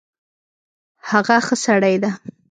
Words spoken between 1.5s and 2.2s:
سړی ده